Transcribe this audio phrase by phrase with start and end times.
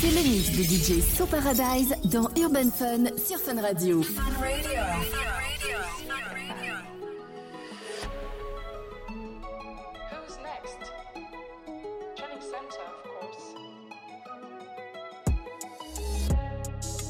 [0.00, 4.02] C'est le mix de DJ So Paradise dans Urban Fun sur Fun Radio.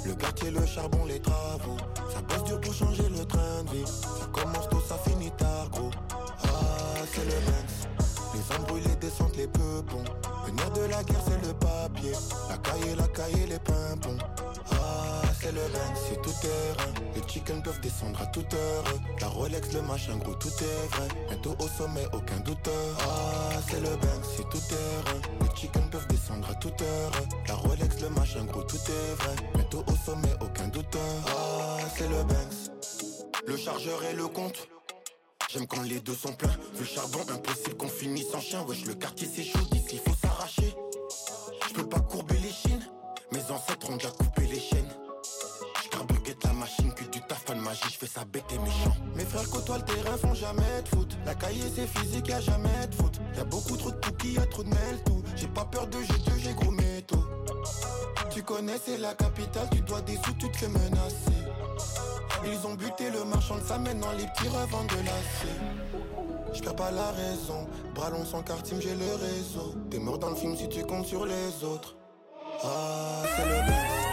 [0.06, 1.76] Le quartier, le charbon, les travaux.
[2.12, 3.86] Ça bosse dur pour changer le train de vie.
[3.86, 5.90] Ça commence tôt, ça finit tard, gros.
[6.44, 7.88] Ah, c'est le Benz.
[8.34, 10.04] Les embrouilles, les descentes, les peupons.
[10.46, 11.54] Le nerf de la guerre, c'est le
[12.48, 14.18] La caille, la caille, les pimpons.
[14.70, 16.90] Ah, c'est le Benz, c'est tout terrain.
[17.14, 18.84] Les chickens peuvent descendre à toute heure.
[19.20, 21.08] La Rolex, le machin, gros, tout est vrai.
[21.28, 22.68] Bientôt au sommet, aucun doute.
[23.00, 25.20] Ah, c'est le Benz, c'est tout terrain.
[25.40, 27.12] Les chickens peuvent descendre à toute heure.
[27.48, 29.36] La Rolex, le machin, gros, tout est vrai.
[29.54, 30.96] Bientôt au sommet, aucun doute.
[31.26, 32.70] Ah, c'est le Benz.
[33.46, 34.68] Le chargeur et le compte.
[35.50, 36.56] J'aime quand les deux sont pleins.
[36.74, 38.64] Vu le charbon, impossible qu'on finisse en chien.
[38.66, 40.13] Wesh, le quartier c'est chaud, d'ici faut
[51.34, 53.20] La cahier c'est physique, y'a jamais de foot.
[53.36, 55.20] Y'a beaucoup trop de pouki, y'a trop de mêle tout.
[55.34, 57.24] J'ai pas peur de jeu, j'ai gros métaux.
[58.30, 61.42] Tu connais, c'est la capitale, tu dois des sous, tu te fais menacer.
[62.46, 65.50] Ils ont buté le marchand de sa maintenant les petits revendent de l'acier.
[66.52, 69.74] Je pas la raison, bras longs sans quartier, j'ai le réseau.
[69.90, 71.96] T'es mort dans le film si tu comptes sur les autres.
[72.62, 74.04] Ah, c'est le Benz.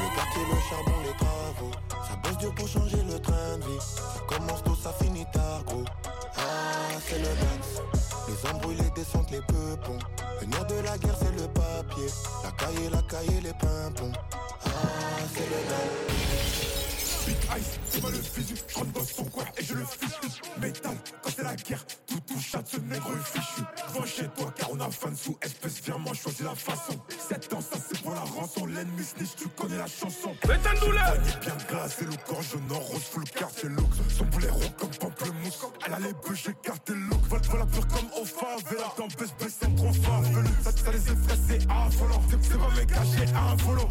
[0.00, 1.70] Le quartier, le charbon, les travaux.
[2.08, 3.80] Ça bosse dur pour changer le train de vie.
[3.80, 5.84] Ça commence tôt, ça finit tard, gros.
[7.06, 7.82] C'est le Benz.
[8.28, 9.98] Les embrouilles, les descentes, les peupons.
[10.40, 12.06] Le nerf de la guerre, c'est le papier.
[12.44, 14.12] La caille, la caille, les pimpons.
[14.64, 14.68] Ah,
[15.34, 16.59] c'est le Benz.
[17.58, 20.40] Ice, c'est pas le physique, je rentre dans son coin et je le fiche.
[20.60, 23.62] Métal, quand c'est la guerre, tout touche à ce nègre fichu.
[23.92, 26.98] Va chez toi car on a fan sous espèce, viens moi choisis la façon.
[27.28, 30.34] 7 ans, ça c'est pour la rançon, l'ennemi snitch, tu connais la chanson.
[30.46, 33.90] Métal douleur bien glacé, le corps jaune en rose, full quartier look.
[34.16, 37.20] Son boulet rond comme pamplemousse, elle a les bœufs, j'ai carté look.
[37.28, 40.48] Vol, voilà pur comme au favela, quand baisse, baisse, c'est trop farfelu.
[40.62, 42.22] Ça, ça les effraie, c'est affolant.
[42.30, 43.88] C'est c'est pas mes cachets un volo.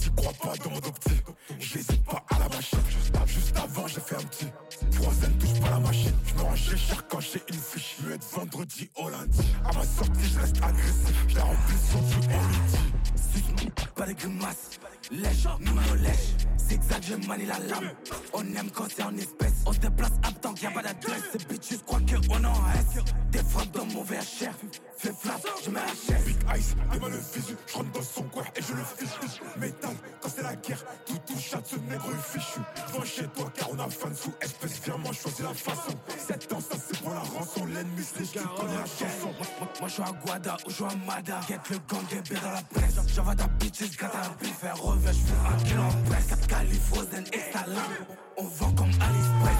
[0.00, 1.24] Tu crois pas dans mon optique,
[1.58, 2.78] j'hésite pas à la machine.
[3.26, 4.46] Juste, avant, j'ai fait un petit.
[4.92, 6.14] Troisième touche pas la machine.
[6.24, 7.96] Je me rangeais cher quand j'ai une fiche.
[8.02, 9.46] Je être vendredi au lundi.
[9.64, 11.24] À ma sortie, je reste agressif.
[11.28, 12.92] Je la remplis jeu, on lui dit.
[13.32, 14.80] Suce, pas de grimaces.
[15.10, 16.46] Lèche, nous lèche.
[16.56, 17.90] Zigzag, je manie la lame.
[18.32, 19.54] On aime quand c'est en espèce.
[19.66, 21.24] On se déplace un temps qu'il y a pas d'adresse.
[21.32, 23.12] Ces bitches croient qu'on en reste.
[23.32, 24.54] Des frappes dans mon VHR.
[24.96, 26.24] Fais flap, je mets la chaise.
[26.26, 27.56] Big Ice, mal le physique.
[27.66, 29.40] Je rentre dans son coin et je le fiche.
[29.56, 32.60] Métal, quand c'est la guerre, tout touche à ce nègre fichu.
[32.92, 34.80] Va chez toi car on a fan sous espèce.
[34.84, 35.94] Viens moi choisis la façon.
[36.18, 37.66] 7 ans, ça c'est pour la rançon.
[37.66, 39.32] L'ennemi snitch, tu connais la chanson.
[39.80, 41.40] Moi je suis à Guada ou je suis à Mada.
[41.48, 42.94] Get le gang des bières dans la presse.
[43.14, 44.50] J'envoie ta bitches, gratte à la.
[44.60, 46.26] Faire revers, je fais un kilo en presse.
[46.26, 47.24] 4 califs, Frozen,
[47.66, 48.06] lame.
[48.36, 49.56] On vend comme Alice Press.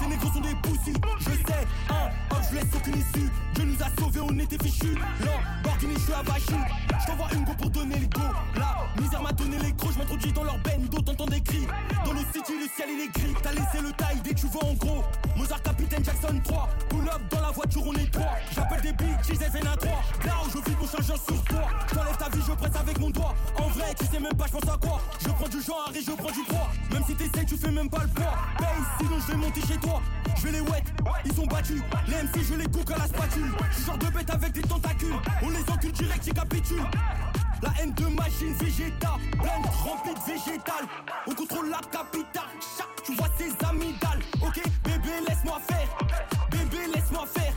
[0.00, 3.30] Ces négros sont des poussies, je sais, hein, oh, je laisse aucune issue.
[3.54, 4.96] Dieu nous a sauvés, on était fichus.
[5.80, 6.22] Je suis à
[7.06, 8.20] t'envoie une go pour donner le go.
[8.56, 11.66] La misère m'a donné les crocs, je m'introduis dans leur bendo, t'entends des cris.
[12.04, 13.34] Dans le city, le ciel il est gris.
[13.42, 15.02] T'as laissé le taille dès que tu vois en gros.
[15.36, 16.68] Mozart, capitaine Jackson 3.
[16.88, 18.36] Pull up dans la voiture, on est trois.
[18.54, 19.90] J'appelle des bitches, elles à 3.
[20.24, 21.62] Là où je vis mon changeur sur toi.
[21.94, 23.34] J'enlève ta vie, je presse avec mon doigt.
[23.58, 25.00] En vrai, tu sais même pas, je pense à quoi.
[25.20, 26.70] Je prends du genre, et je prends du poids.
[26.92, 28.34] Même si t'essayes, tu fais même pas le poids.
[28.58, 28.66] Paye,
[28.98, 30.00] sinon je vais monter chez toi.
[30.36, 30.84] Je vais les wet,
[31.24, 31.82] ils sont battus.
[32.08, 33.52] Les MC, je les cook à la spatule.
[33.70, 35.16] Je genre de bête avec des tentacules.
[35.52, 36.90] Les encule direct, ils capitulent.
[37.62, 40.84] La haine de machine végétale, pleine remplie de végétal.
[41.26, 44.20] On contrôle la capitale, chaque tu vois ses amygdales.
[44.42, 45.88] Ok, bébé, laisse-moi faire.
[46.50, 47.54] Bébé, laisse-moi faire.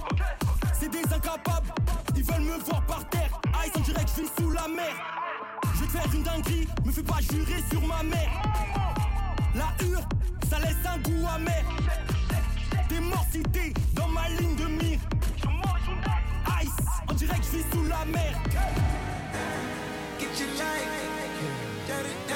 [0.80, 1.74] C'est des incapables,
[2.16, 3.30] ils veulent me voir par terre.
[3.66, 4.94] Ice en direct, je suis sous la mer.
[5.74, 8.30] Je vais te faire une dinguerie, me fais pas jurer sur ma mère.
[9.56, 10.02] La hure,
[10.50, 11.64] ça laisse un goût amer.
[12.90, 13.42] T'es mort si
[13.94, 15.00] dans ma ligne de mire.
[17.58, 18.36] Ice, en direct, je vis sous la mer.
[20.20, 20.90] Get your life,
[21.88, 22.36] get it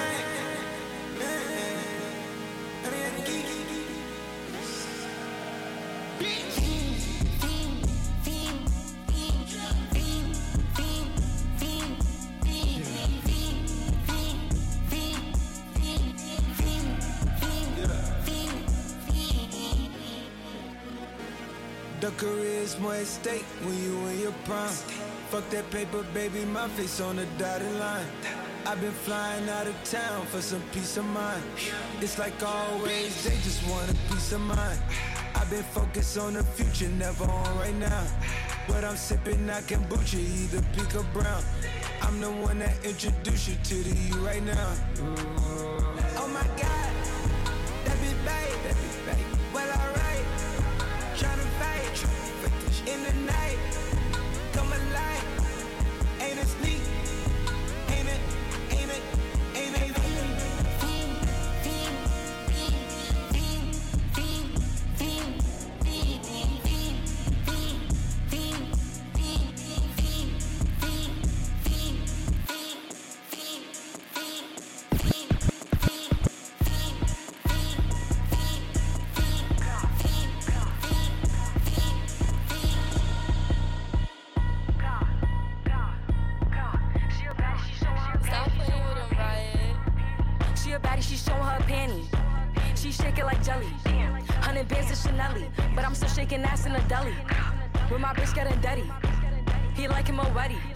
[22.00, 24.99] The career's more at stake when you in your prime.
[25.30, 28.08] Fuck that paper, baby, my face on the dotted line.
[28.66, 31.44] I've been flying out of town for some peace of mind.
[32.02, 34.80] It's like always, they just want a peace of mind.
[35.36, 38.06] I've I've been focused on the future, never on right now.
[38.68, 41.42] But I'm sipping that kombucha, either pink or brown.
[42.04, 44.76] I'm the one that introduced you to the you right now.
[46.18, 46.79] Oh my God,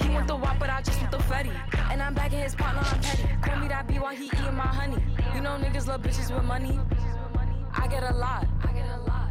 [0.01, 1.53] He want the wop, but I just want the fetty.
[1.91, 3.23] And I'm bagging his partner, I'm petty.
[3.41, 5.03] Call me that B while he eating my honey.
[5.35, 6.79] You know niggas love bitches with money.
[7.75, 8.47] I get a lot.
[8.63, 9.23] I get a lot.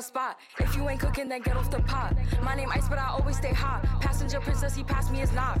[0.00, 0.36] Spot.
[0.58, 2.16] If you ain't cooking, then get off the pot.
[2.42, 3.84] My name Ice, but I always stay hot.
[4.00, 5.58] Passenger princess, he passed me his knock.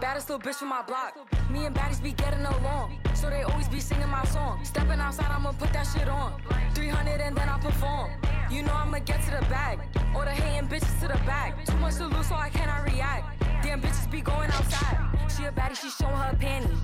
[0.00, 1.16] Baddest little bitch from my block.
[1.50, 2.98] Me and baddies be getting along.
[3.14, 4.64] So they always be singing my song.
[4.64, 6.40] Stepping outside, I'ma put that shit on.
[6.74, 8.10] 300 and then I perform.
[8.50, 9.80] You know I'ma get to the bag.
[10.14, 11.64] Or the hating bitches to the back.
[11.64, 13.37] Too much to lose, so I cannot react.
[13.62, 14.98] Damn bitches be going outside.
[15.34, 16.76] She a baddie, she showing her panty.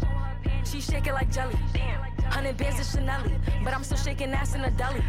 [0.65, 1.57] She shake it like jelly.
[2.31, 3.23] Hundred bands of Chanel,
[3.63, 5.03] but I'm still shaking ass in a deli.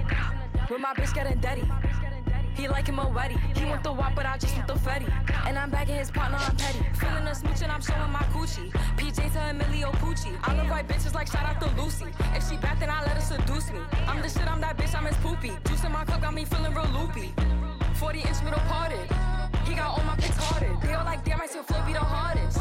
[0.70, 1.64] With my bitch getting dirty.
[2.56, 3.36] He like him already.
[3.56, 5.10] He want the wop, but I just want the fetty.
[5.46, 6.80] And I'm back bagging his partner, I'm petty.
[6.94, 8.72] Feeling a smooch and I'm showing my coochie.
[8.98, 10.38] PJ to Emilio Pucci.
[10.42, 12.06] I love white bitches like shout out to Lucy.
[12.34, 13.80] If she bad, then I let her seduce me.
[14.08, 15.52] I'm the shit, I'm that bitch, I'm his poopy.
[15.68, 17.34] Juice in my cup got me feeling real loopy.
[17.96, 19.10] 40 inch middle parted.
[19.66, 20.80] He got all my pics hearted.
[20.82, 22.55] They all like, damn, I still flow be the hardest.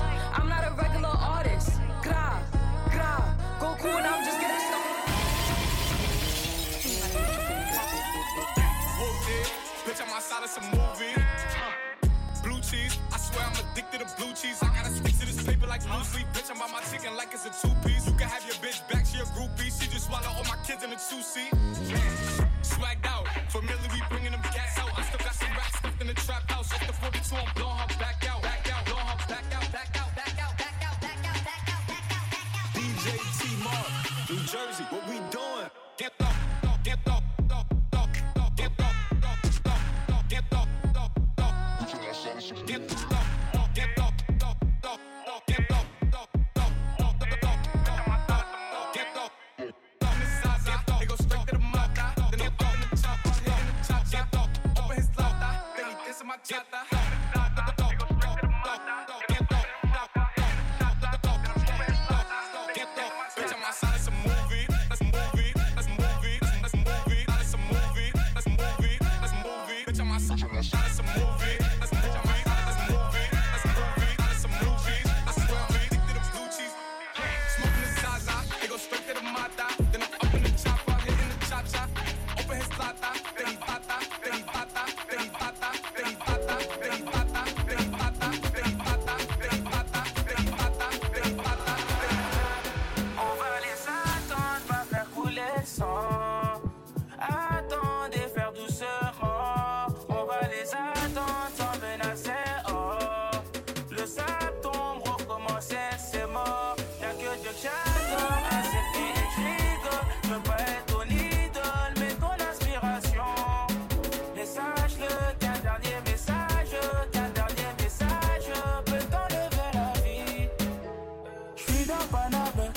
[122.10, 122.72] Paname,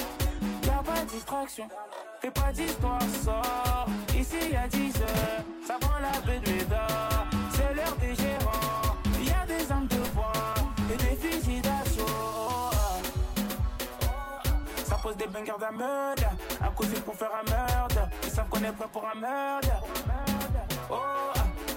[0.63, 1.67] y'a pas de distraction.
[2.21, 3.87] Fais pas d'histoire, sort.
[4.17, 7.25] Ici y'a 10 heures, ça prend la Médard.
[7.53, 8.95] C'est l'heure des gérants.
[9.21, 10.53] Y'a des armes de poing
[10.91, 12.71] et des fusils d'assaut.
[14.85, 16.23] Ça pose des bangers d'un meurtre.
[16.61, 18.09] Un coup fil pour faire un meurtre.
[18.23, 19.69] Ils savent qu'on est prêt pour un meurtre.
[20.89, 20.95] Oh,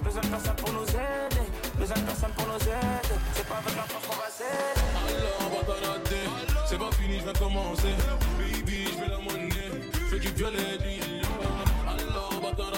[0.03, 1.47] besoin de personne pour nous aider.
[1.77, 3.17] Besoin de personne pour nous aider.
[3.35, 4.80] C'est pas avec la force qu'on va s'aider.
[6.71, 7.95] C'est pas fini, je vais commencer.
[8.39, 9.91] Baby, je vais la monnaie.
[10.09, 11.27] Fais du violet, du yellow.
[11.85, 12.71] Alors, on va t'en.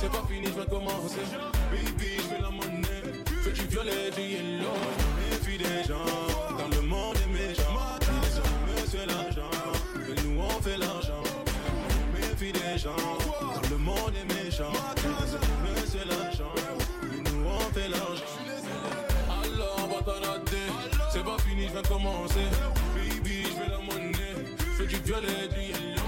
[0.00, 1.20] C'est pas fini, je vais commencer.
[1.70, 3.22] Baby, je vais la monnaie.
[3.44, 4.78] Fais du violet, du yellow.
[5.30, 6.56] Méfie des gens.
[6.58, 7.76] Dans le monde des méchants.
[7.76, 9.50] Hommes, c'est l'argent.
[10.08, 11.22] Et nous, on fait l'argent.
[12.14, 12.96] Méfie des gens.
[12.96, 14.72] Dans le monde des méchants.
[21.72, 22.46] je viens commencer.
[22.94, 24.56] Baby, je vais la monnaie.
[24.76, 26.02] Fais du violet, du yellow.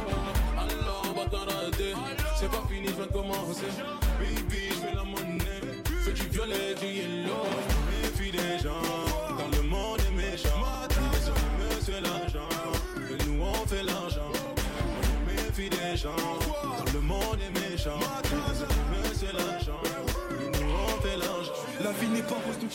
[0.59, 1.95] Alors, on va t'en rater.
[2.39, 3.73] C'est pas fini, je viens commencer.
[4.19, 5.83] Baby, je vais la monnaie.
[6.05, 7.64] Fais du violet, du yellow.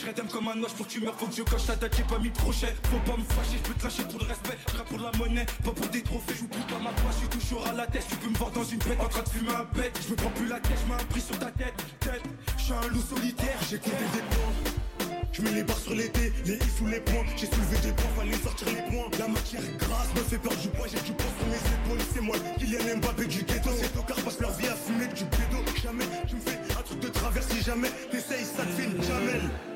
[0.06, 1.94] Je t'aime comme un oche pour que tu meurs faut que je coche ta date
[1.96, 4.58] j'ai pas mis de Faut pas me fâcher je peux te lâcher pour le respect.
[4.72, 6.34] Je pour la monnaie pas pour des trophées.
[6.38, 8.06] J'oublie pas ma poche je suis toujours à la tête.
[8.08, 9.98] Tu peux me voir dans une bête en train de fumer un bête.
[10.02, 11.74] Je me prends plus la tête je mets un prix sur ta tête.
[12.00, 12.22] Tête.
[12.56, 15.20] Je suis un loup solitaire j'ai compté des points.
[15.32, 17.24] Je mets les barres sur l'été, les ifs ou les points.
[17.36, 19.08] J'ai soulevé des points, fallait sortir les points.
[19.18, 22.20] La matière grasse me fait perdre du poids J'ai du poids sur mes épaules, c'est
[22.20, 23.70] moi Kylian Mbappé du ghetto.
[23.78, 25.58] Ces tocards passent leur vie à fumer du pédo.
[25.82, 27.90] Jamais tu me fais un truc de travers si jamais.
[28.10, 29.69] T'essayes ça te file jamais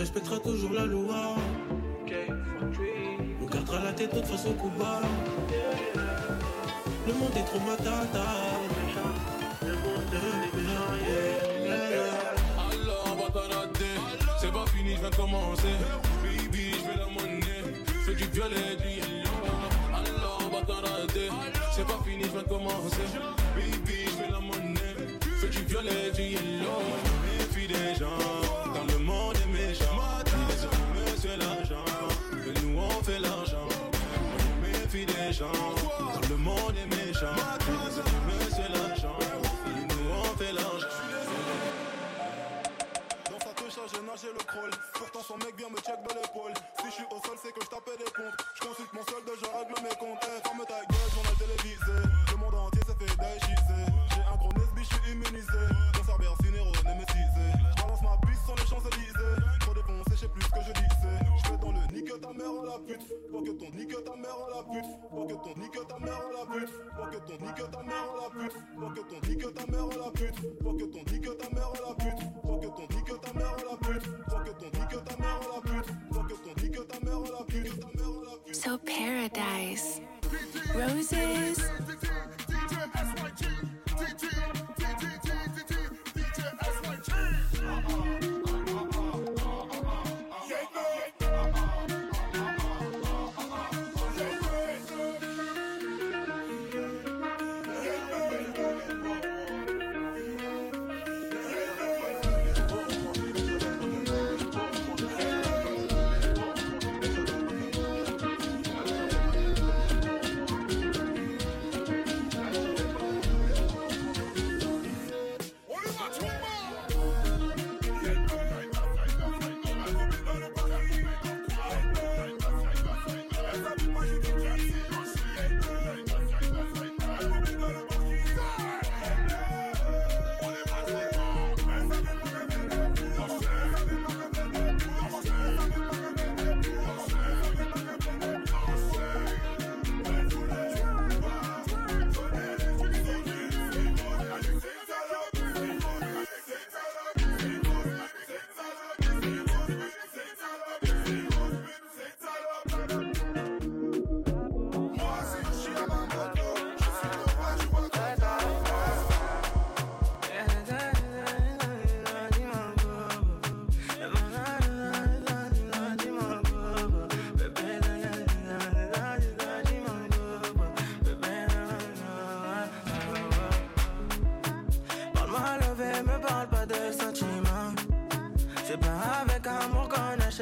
[0.00, 1.36] respectera toujours la loi
[3.42, 5.02] On gardera la tête de toute façon coup bas
[7.06, 8.24] Le monde est trop matata
[9.62, 10.90] Le monde est méchant.
[12.56, 13.94] Alors, va t'arrêter.
[14.40, 15.76] C'est pas fini, je de commencer.
[16.22, 17.64] Baby, je fais la monnaie.
[18.06, 19.28] Fais du violet, du yellow.
[19.92, 21.28] Alors, va t'arrêter.
[21.72, 23.06] C'est pas fini, je de commencer.
[23.54, 24.96] Baby, je fais la monnaie.
[25.40, 26.80] Fais du violet, du yellow.
[27.38, 28.59] Méfie des gens.
[31.32, 33.68] Et nous, on fait l'argent.
[34.62, 35.52] Me méfie des gens.
[36.28, 37.36] Le monde est méchant.
[38.26, 39.16] Monsieur l'argent.
[39.66, 40.88] Et nous, on fait l'argent.
[43.30, 46.52] Dans sa touche j'ai nagé le crawl Pourtant son mec vient me check de l'épaule
[46.80, 49.30] Si je suis au sol c'est que je tapais des comptes Je consulte mon solde,
[49.38, 50.82] je règle mes comptes Eh, Ferme ta
[62.40, 65.34] mère à la pute Pour que ton nique ta mère à la pute Pour que
[65.34, 68.28] ton nique ta mère à la pute Pour que ton nique ta mère à la
[68.30, 69.99] pute Pour que ton nique ta mère à la pute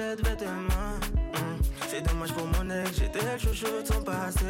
[0.00, 1.00] Hein.
[1.88, 2.92] C'est dommage pour mon ex.
[2.98, 4.44] J'étais le chouchou, ton passé.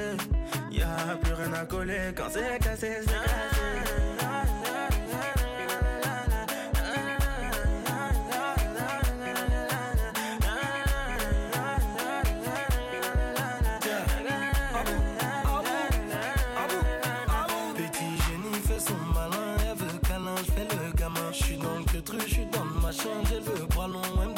[0.71, 3.01] Y'a a plus rien à coller quand c'est cassé.
[17.75, 21.33] Petit génie fait son malin, elle veut câlin, j'fais le gamin.
[21.33, 24.38] Je suis dans le truc, je suis dans ma chambre, j'ai le bras long.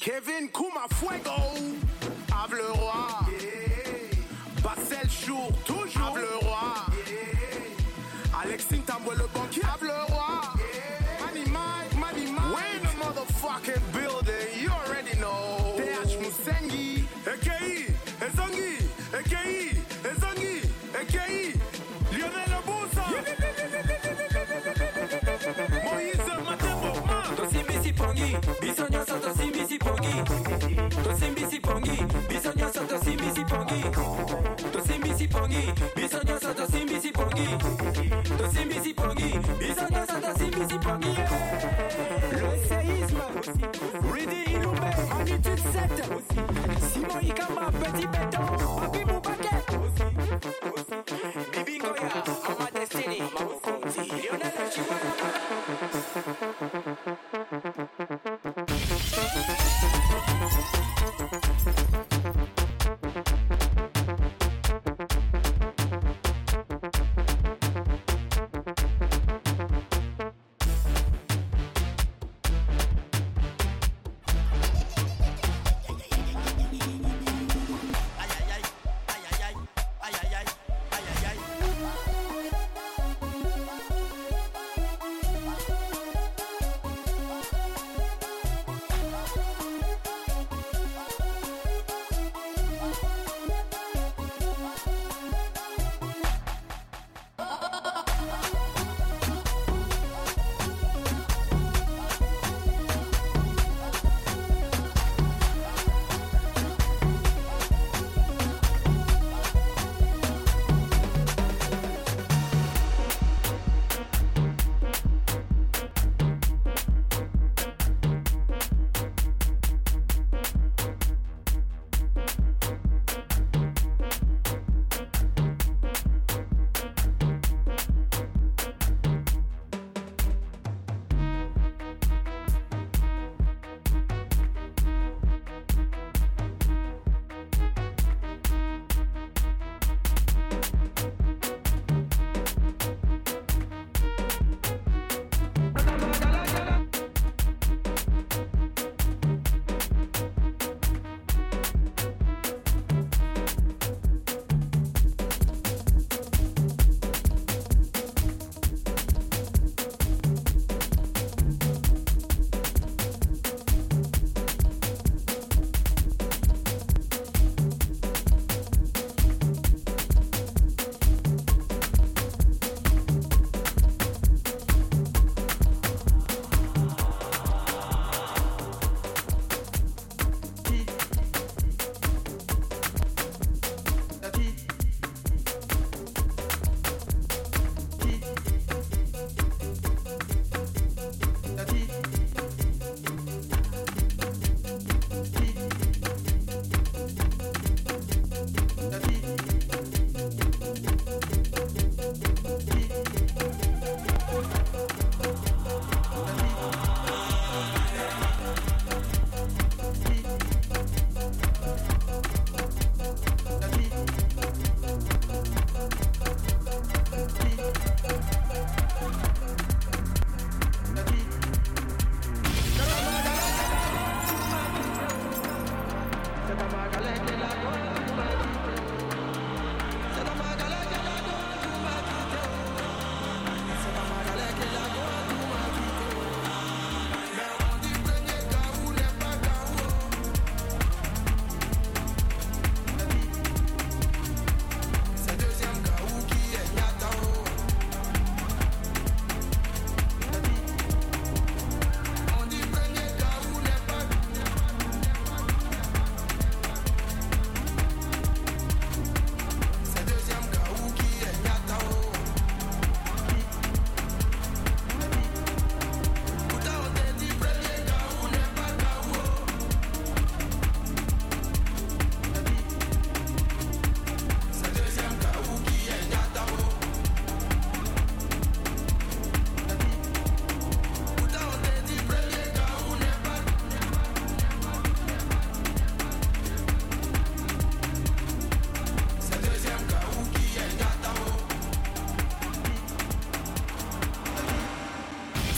[0.00, 1.30] Kevin Kuma Fuego.
[2.32, 3.20] Ave le roi.
[4.62, 6.06] Passez le jour, toujours.
[6.06, 6.86] Ave le roi.
[8.42, 9.62] Alexine Tamboué le banquier.
[9.62, 10.54] Ave le roi.
[11.20, 12.76] Money Mike, Money Mike.
[13.92, 14.05] Bitch.
[45.72, 46.02] 7.
[46.92, 48.42] Simon, il campe un petit béton.
[48.80, 49.04] Papy,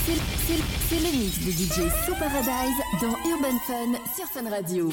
[0.09, 0.15] Le
[1.13, 4.89] mix de DJ So Paradise dans Urban Fun sur Fun Radio.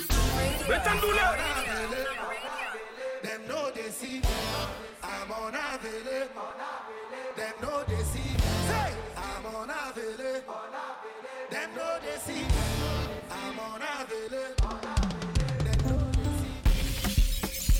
[3.23, 4.23] Them know they see me.
[5.01, 6.27] I'm on a vele.
[7.37, 8.37] Them know they see me.
[8.67, 10.41] Say, I'm on a vele.
[11.49, 12.49] Them know they see me.
[13.31, 14.43] I'm on a vele.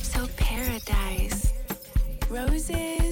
[0.04, 1.52] So paradise.
[2.30, 3.05] Roses.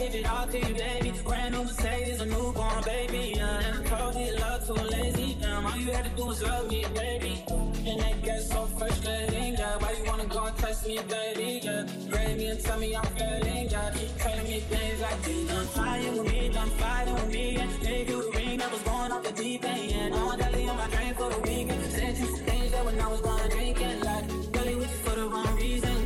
[0.00, 1.12] Give it all to you, baby.
[1.24, 3.40] Brand new Mercedes, a newborn baby.
[3.40, 5.36] I told you love too lazy.
[5.40, 7.44] Damn, all you had to do was love me, baby.
[7.86, 9.76] And that gets so frustrating, yeah.
[9.78, 11.60] Why you wanna go and test me, baby?
[11.62, 13.90] Yeah, grade me and tell me I'm failing, yeah.
[13.94, 17.56] Keep telling me things like you done fighting with me, done fighting with me.
[17.56, 19.92] And gave you the ring that was going off the deep end.
[19.92, 21.92] And on daily on my drain for the weekend.
[21.92, 25.10] Said you some things that when I was gonna drink and like, really with you
[25.10, 25.99] for the wrong reason.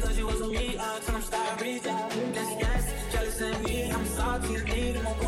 [4.25, 4.31] Me.
[4.31, 5.24] I'm salty,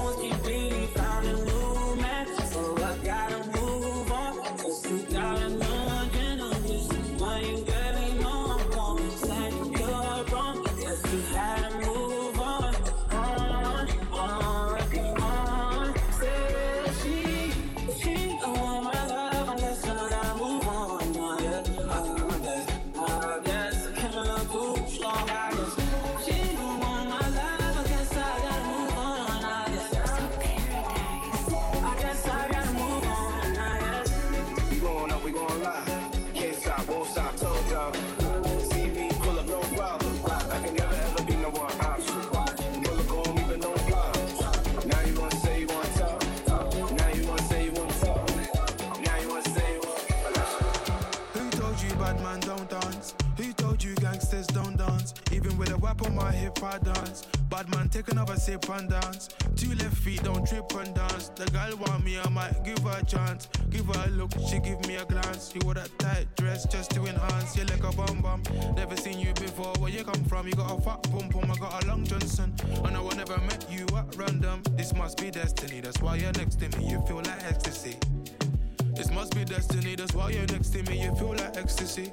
[56.46, 57.26] hip, I dance.
[57.50, 59.28] Bad man, take another sip and dance.
[59.56, 61.28] Two left feet, don't trip and dance.
[61.34, 63.48] The girl want me, I might give her a chance.
[63.70, 65.52] Give her a look, she give me a glance.
[65.54, 67.56] You wore that tight dress just to enhance.
[67.56, 68.42] You like a bum bum.
[68.76, 69.74] Never seen you before.
[69.78, 70.46] Where you come from?
[70.46, 71.50] You got a fat pum pum.
[71.50, 72.54] I got a long Johnson.
[72.84, 74.62] And I I never met you at random.
[74.72, 75.80] This must be destiny.
[75.80, 76.88] That's why you're next to me.
[76.88, 77.96] You feel like ecstasy.
[78.94, 79.94] This must be destiny.
[79.96, 81.02] That's why you're next to me.
[81.02, 82.12] You feel like ecstasy.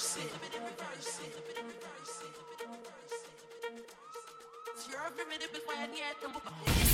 [0.00, 0.20] C'est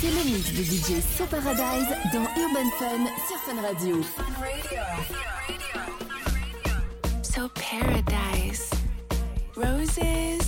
[0.09, 4.03] le mix de DJ So Paradise dans Urban Fun sur Fun Radio.
[7.23, 8.69] So Paradise.
[9.55, 10.46] Roses.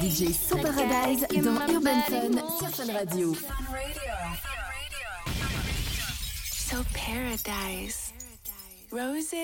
[0.00, 3.34] DJ So Paradise dans Urban Fun sur Fun Radio.
[6.52, 8.12] So paradise.
[8.92, 9.34] Roses.